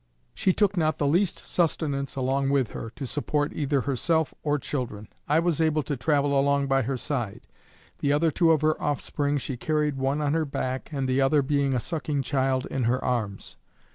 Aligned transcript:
She 0.33 0.51
took 0.51 0.75
not 0.75 0.97
the 0.97 1.05
least 1.05 1.37
sustenance 1.37 2.15
along 2.15 2.49
with 2.49 2.71
her, 2.71 2.89
to 2.95 3.05
support 3.05 3.53
either 3.53 3.81
herself 3.81 4.33
or 4.41 4.57
children. 4.57 5.09
I 5.27 5.37
was 5.37 5.61
able 5.61 5.83
to 5.83 5.95
travel 5.95 6.39
along 6.39 6.65
by 6.65 6.81
her 6.81 6.97
side; 6.97 7.45
the 7.99 8.11
other 8.11 8.31
two 8.31 8.51
of 8.51 8.61
her 8.63 8.81
offspring 8.81 9.37
she 9.37 9.57
carried 9.57 9.97
one 9.97 10.19
on 10.19 10.33
her 10.33 10.43
back, 10.45 10.89
and 10.91 11.07
the 11.07 11.21
other 11.21 11.43
being 11.43 11.75
a 11.75 11.79
sucking 11.79 12.23
child, 12.23 12.65
in 12.71 12.85
her 12.85 13.05
arms. 13.05 13.57